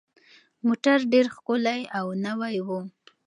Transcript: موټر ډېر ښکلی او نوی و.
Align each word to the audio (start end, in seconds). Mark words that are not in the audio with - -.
موټر 0.67 0.97
ډېر 1.13 1.25
ښکلی 1.35 1.81
او 1.97 2.05
نوی 2.25 2.55
و. 2.67 2.69